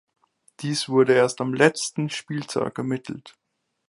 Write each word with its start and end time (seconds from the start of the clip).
Dies 0.61 0.89
wurde 0.89 1.13
erst 1.13 1.41
am 1.41 1.53
letzten 1.53 2.09
Spieltag 2.09 2.75
ermittelt. 2.79 3.37